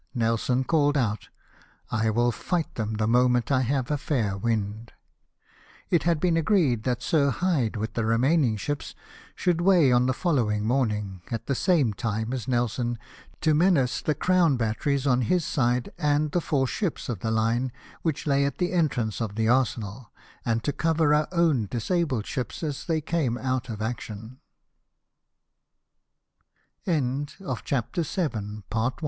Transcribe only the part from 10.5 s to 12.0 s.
following morning, at the same